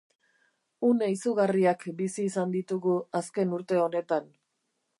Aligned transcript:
Une 0.87 1.09
izugarriak 1.15 1.85
bizi 1.99 2.25
izan 2.29 2.55
ditugu 2.55 2.95
azken 3.21 3.53
urte 3.59 3.79
honetan. 3.83 4.33